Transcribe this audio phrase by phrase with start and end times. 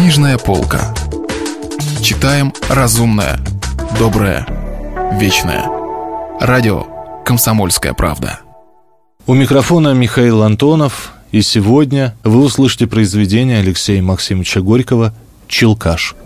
[0.00, 0.94] Книжная полка.
[2.00, 3.38] Читаем разумное,
[3.98, 4.46] доброе,
[5.20, 5.66] вечное.
[6.40, 6.86] Радио
[7.22, 8.40] «Комсомольская правда».
[9.26, 15.12] У микрофона Михаил Антонов, и сегодня вы услышите произведение Алексея Максимовича Горького
[15.48, 16.16] «Челкаш».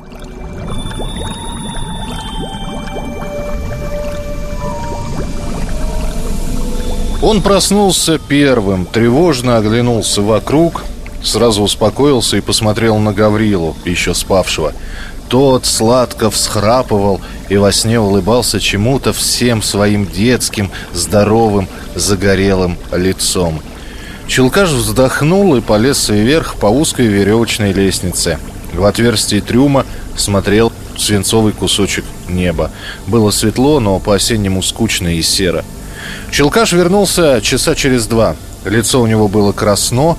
[7.21, 10.85] Он проснулся первым, тревожно оглянулся вокруг,
[11.25, 14.73] сразу успокоился и посмотрел на Гаврилу, еще спавшего.
[15.29, 23.61] Тот сладко всхрапывал и во сне улыбался чему-то всем своим детским, здоровым, загорелым лицом.
[24.27, 28.39] Челкаш вздохнул и полез вверх по узкой веревочной лестнице.
[28.73, 32.71] В отверстие трюма смотрел свинцовый кусочек неба.
[33.07, 35.65] Было светло, но по-осеннему скучно и серо.
[36.31, 38.37] Челкаш вернулся часа через два.
[38.65, 40.17] Лицо у него было красно,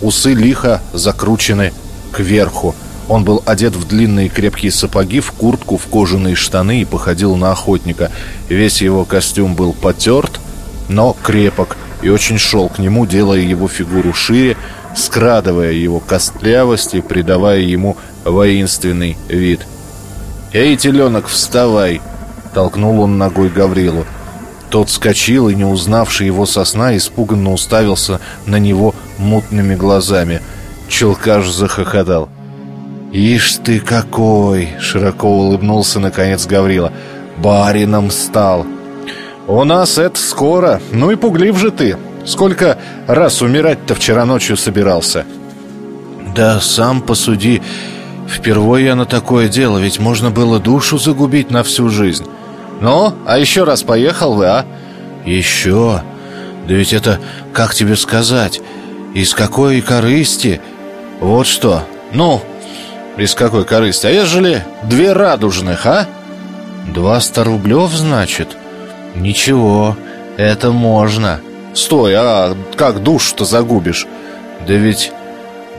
[0.00, 1.72] усы лихо закручены
[2.12, 2.74] кверху.
[3.08, 7.52] Он был одет в длинные крепкие сапоги, в куртку, в кожаные штаны и походил на
[7.52, 8.10] охотника.
[8.48, 10.40] Весь его костюм был потерт,
[10.88, 14.56] но крепок и очень шел к нему, делая его фигуру шире,
[14.94, 19.60] скрадывая его костлявость и придавая ему воинственный вид.
[20.52, 22.00] «Эй, теленок, вставай!»—
[22.54, 24.06] толкнул он ногой Гаврилу.
[24.70, 30.40] Тот вскочил и, не узнавший его со сна, испуганно уставился на него мутными глазами.
[30.88, 32.28] Челкаш захохотал.
[33.12, 36.92] «Ишь ты какой!»— широко улыбнулся наконец Гаврила.
[37.38, 38.66] «Барином стал!»
[39.46, 40.80] «У нас это скоро.
[40.90, 41.96] Ну и пуглив же ты.
[42.24, 45.24] Сколько раз умирать-то вчера ночью собирался?»
[46.34, 47.62] «Да сам посуди.
[48.28, 52.26] Впервые я на такое дело, ведь можно было душу загубить на всю жизнь».
[52.80, 54.66] «Ну, а еще раз поехал вы, а?»
[55.24, 56.02] «Еще?
[56.68, 57.20] Да ведь это,
[57.52, 58.60] как тебе сказать,
[59.16, 60.60] из какой корысти?
[61.20, 62.42] Вот что, ну,
[63.16, 64.06] из какой корысти?
[64.06, 66.06] А ежели две радужных, а?»
[66.94, 68.58] «Два ста рублев, значит?»
[69.14, 69.96] «Ничего,
[70.36, 71.40] это можно».
[71.72, 74.06] «Стой, а как душу-то загубишь?»
[74.66, 75.12] «Да ведь...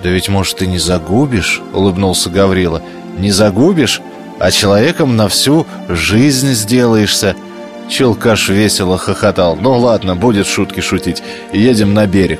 [0.01, 2.81] да ведь, может, и не загубишь?»— улыбнулся Гаврила.
[3.19, 4.01] «Не загубишь?»
[4.39, 7.35] а человеком на всю жизнь сделаешься».
[7.87, 9.55] Челкаш весело хохотал.
[9.55, 11.21] «Ну ладно, будет шутки шутить.
[11.53, 12.39] Едем на берег».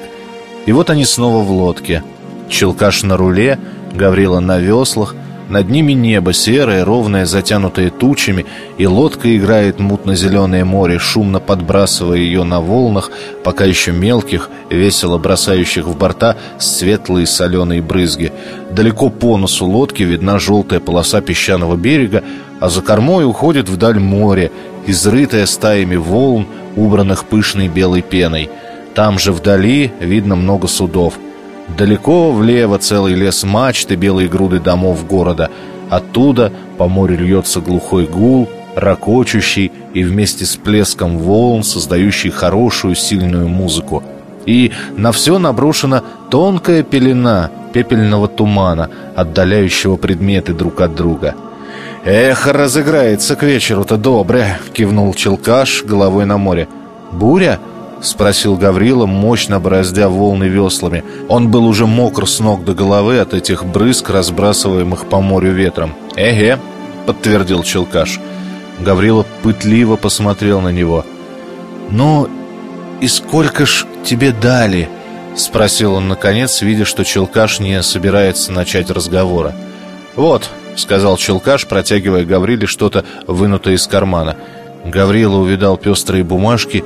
[0.68, 2.04] И вот они снова в лодке.
[2.50, 3.58] Челкаш на руле,
[3.96, 5.16] Гаврила на веслах—
[5.50, 8.46] над ними небо серое, ровное, затянутое тучами,
[8.78, 13.12] и лодка играет мутно-зеленое море, шумно подбрасывая ее на волнах,
[13.46, 18.34] пока еще мелких, весело бросающих в борта светлые соленые брызги.
[18.72, 22.24] Далеко по носу лодки видна желтая полоса песчаного берега,
[22.60, 24.52] а за кормой уходит вдаль море,
[24.86, 26.46] изрытое стаями волн,
[26.76, 28.50] убранных пышной белой пеной.
[28.98, 31.14] Там же вдали видно много судов—
[31.76, 35.50] Далеко влево целый лес мачт и белые груды домов города.
[35.90, 43.50] Оттуда по морю льется глухой гул, ракочущий и вместе с плеском волн, создающий хорошую сильную
[43.50, 44.04] музыку.
[44.46, 51.36] И на все наброшена тонкая пелена пепельного тумана, отдаляющего предметы друг от друга.
[52.06, 56.70] «Эх, разыграется к вечеру-то добре!»— кивнул Челкаш головой на море.
[57.12, 57.60] «Буря?»—
[58.02, 61.04] спросил Гаврила, мощно бороздя волны веслами.
[61.30, 65.94] Он был уже мокр с ног до головы от этих брызг, разбрасываемых по морю ветром.
[66.16, 66.60] «Эге»,—
[67.06, 68.20] подтвердил Челкаш.
[68.80, 71.06] Гаврила пытливо посмотрел на него.
[71.90, 72.30] «Ну,
[73.02, 74.90] и сколько ж тебе дали?»—
[75.36, 79.54] спросил он наконец, видя, что Челкаш не собирается начать разговора.
[80.16, 84.36] «Вот»,— сказал Челкаш, протягивая Гавриле что-то вынутое из кармана.
[84.86, 86.84] Гаврила увидал пестрые бумажки и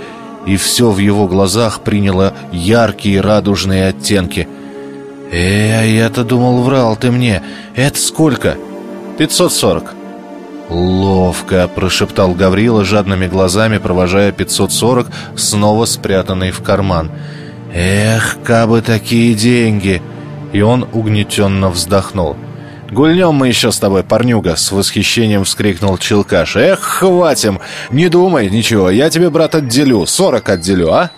[0.57, 4.47] все в его глазах приняло яркие радужные оттенки.
[5.31, 7.41] «Э, я-то думал, врал ты мне.
[7.75, 8.55] Это сколько?»
[9.17, 9.93] «Пятьсот сорок».
[10.69, 17.11] «Ловко»,— прошептал Гаврила жадными глазами, провожая 540, снова спрятанный в карман.
[17.73, 20.01] «Эх, кабы такие деньги!»
[20.53, 22.35] И он угнетенно вздохнул.
[22.91, 26.57] «Гульнем мы еще с тобой, парнюга!» С восхищением вскрикнул Челкаш.
[26.57, 27.61] «Эх, хватим!
[27.89, 30.05] Не думай, ничего, я тебе, брат, отделю.
[30.05, 31.09] Сорок отделю, а?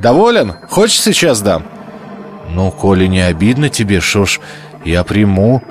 [0.00, 0.54] Доволен?
[0.68, 1.64] Хочешь, сейчас дам?»
[2.50, 4.40] «Ну, коли не обидно тебе, шо ж,
[4.84, 5.62] я приму».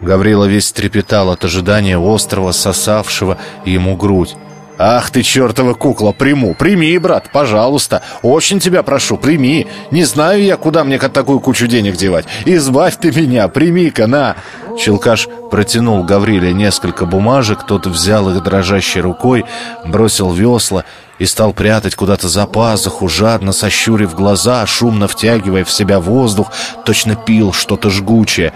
[0.00, 4.34] Гаврила весь трепетал от ожидания острого, сосавшего ему грудь.
[4.82, 6.54] «Ах ты, чертова кукла, приму!
[6.54, 8.00] Прими, брат, пожалуйста!
[8.22, 9.66] Очень тебя прошу, прими!
[9.90, 12.24] Не знаю я, куда мне такую кучу денег девать!
[12.46, 14.36] Избавь ты меня, прими-ка, на!»
[14.78, 19.44] Челкаш протянул Гавриле несколько бумажек, тот взял их дрожащей рукой,
[19.84, 20.86] бросил весла
[21.18, 26.52] и стал прятать куда-то за пазуху, жадно сощурив глаза, шумно втягивая в себя воздух,
[26.86, 28.54] точно пил что-то жгучее.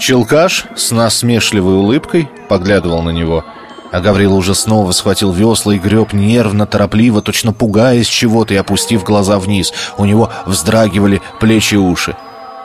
[0.00, 3.44] Челкаш с насмешливой улыбкой поглядывал на него–
[3.94, 9.04] а Гаврила уже снова схватил весла и греб нервно, торопливо, точно пугаясь чего-то и опустив
[9.04, 9.72] глаза вниз.
[9.98, 12.16] У него вздрагивали плечи и уши.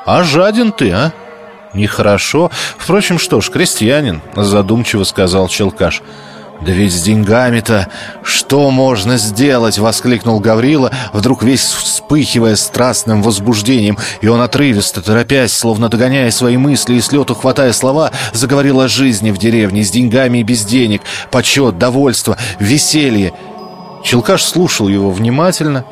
[0.07, 1.11] «А жаден ты, а?»
[1.75, 2.49] «Нехорошо.
[2.79, 6.01] Впрочем, что ж, крестьянин»,— задумчиво сказал Челкаш.
[6.61, 7.87] «Да ведь с деньгами-то
[8.21, 13.97] что можно сделать?»— воскликнул Гаврила, вдруг весь вспыхивая страстным возбуждением.
[14.19, 19.31] И он отрывисто, торопясь, словно догоняя свои мысли и слету хватая слова, заговорил о жизни
[19.31, 21.01] в деревне с деньгами и без денег,
[21.31, 23.33] почет, довольство, веселье.
[24.03, 25.85] Челкаш слушал его внимательно,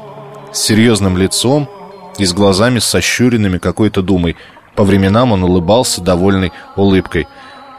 [0.52, 1.70] с серьезным лицом
[2.18, 4.36] и с глазами сощуренными какой-то думой.
[4.76, 7.26] По временам он улыбался довольной улыбкой.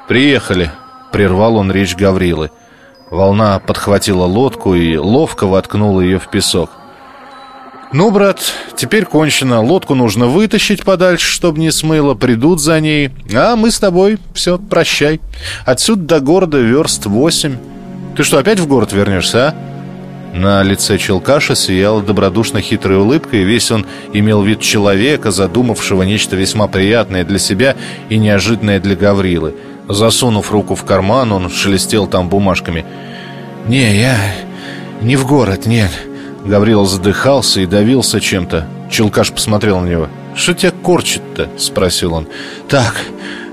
[0.09, 0.71] «Приехали»,—
[1.13, 2.51] прервал он речь Гаврилы.
[3.11, 6.71] Волна подхватила лодку и ловко воткнула ее в песок.
[7.91, 8.41] «Ну, брат,
[8.77, 9.63] теперь кончено.
[9.63, 12.15] Лодку нужно вытащить подальше, чтобы не смыло.
[12.15, 13.11] Придут за ней.
[13.35, 14.19] А мы с тобой.
[14.35, 15.23] Все, прощай.
[15.65, 17.57] Отсюда до города верст восемь.
[18.15, 19.55] Ты что, опять в город вернешься, а?»
[20.37, 26.37] На лице Челкаша сияла добродушно хитрая улыбка, и весь он имел вид человека, задумавшего нечто
[26.37, 27.75] весьма приятное для себя
[28.11, 29.55] и неожиданное для Гаврилы–
[29.89, 32.85] Засунув руку в карман, он шелестел там бумажками.
[33.67, 34.17] «Не, я
[35.01, 35.91] не в город, нет».
[36.45, 38.67] Гаврил задыхался и давился чем-то.
[38.91, 40.09] Челкаш посмотрел на него.
[40.35, 42.27] «Что тебя корчит-то?»— спросил он.
[42.69, 42.95] «Так».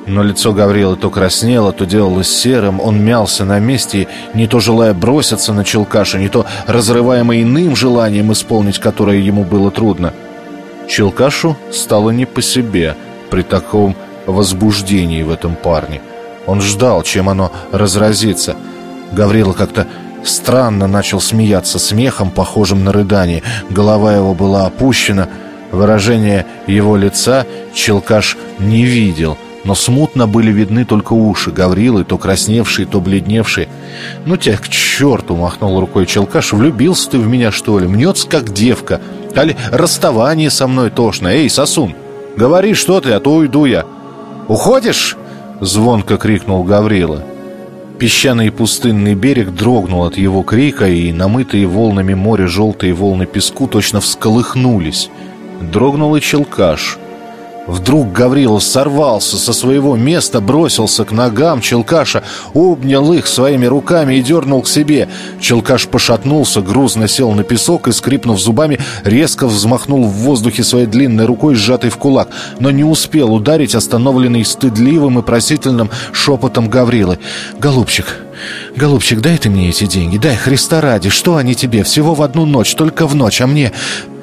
[0.07, 2.79] Но лицо Гаврила то краснело, то делалось серым.
[2.79, 8.31] Он мялся на месте, не то желая броситься на Челкаша, не то разрываемый иным желанием
[8.31, 10.13] исполнить, которое ему было трудно.
[10.87, 12.95] Челкашу стало не по себе
[13.31, 13.95] при таком
[14.27, 16.01] возбуждении в этом парне—
[16.47, 18.55] он ждал, чем оно разразится.
[19.11, 19.87] Гаврила как-то
[20.23, 23.43] странно начал смеяться смехом, похожим на рыдание.
[23.69, 25.29] Голова его была опущена.
[25.71, 32.85] Выражение его лица Челкаш не видел, но смутно были видны только уши Гаврилы, то красневшие,
[32.85, 33.67] то бледневшие.
[34.25, 36.53] «Ну тебя к черту!»— махнул рукой Челкаш.
[36.53, 37.87] «Влюбился ты в меня, что ли?
[37.87, 39.01] Мнется, как девка.
[39.35, 41.29] Али расставание со мной тошно.
[41.29, 41.93] Эй, сосун,
[42.37, 43.85] говори, что ты, а то уйду я.
[44.47, 45.17] Уходишь?»
[45.61, 47.23] Звонко крикнул Гаврила.
[47.99, 54.01] Песчаный пустынный берег дрогнул от его крика, и намытые волнами моря желтые волны песку точно
[54.01, 55.09] всколыхнулись.
[55.61, 56.97] Дрогнул и челкаш—
[57.67, 62.23] Вдруг Гаврила сорвался со своего места, бросился к ногам Челкаша,
[62.53, 65.09] обнял их своими руками и дернул к себе.
[65.39, 71.25] Челкаш пошатнулся, грузно сел на песок и, скрипнув зубами, резко взмахнул в воздухе своей длинной
[71.25, 72.29] рукой, сжатой в кулак,
[72.59, 77.17] но не успел ударить остановленный стыдливым и просительным шепотом Гаврилы.
[77.57, 78.24] «Голубчик,
[78.75, 82.45] голубчик, дай ты мне эти деньги, дай Христа ради, что они тебе, всего в одну
[82.45, 83.71] ночь, только в ночь, а мне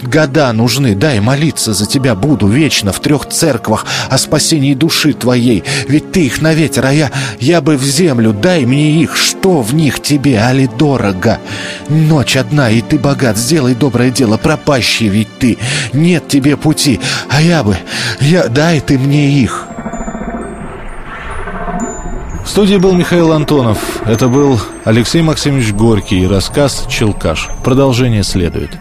[0.02, 5.62] года нужны, дай молиться за тебя буду вечно в трех церквах о спасении души твоей.
[5.88, 7.10] Ведь ты их на ветер, а я,
[7.40, 11.38] я бы в землю, дай мне их, что в них тебе, али дорого?
[11.88, 15.58] Ночь одна, и ты богат, сделай доброе дело, пропащий ведь ты,
[15.92, 17.76] нет тебе пути, а я бы,
[18.20, 19.71] я, дай ты мне их».
[22.52, 23.78] Студии был Михаил Антонов.
[24.06, 27.48] Это был Алексей Максимович Горький и рассказ «Челкаш».
[27.64, 28.76] Продолжение следует.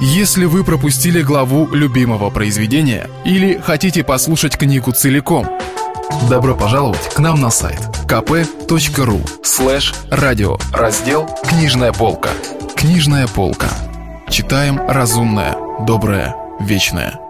[0.00, 5.46] Если вы пропустили главу любимого произведения или хотите послушать книгу целиком,
[6.28, 7.78] добро пожаловать к нам на сайт
[8.08, 12.30] kp.ru слэш радио раздел «Книжная полка».
[12.74, 13.68] Книжная полка.
[14.28, 17.21] Читаем разумное, доброе, вечное.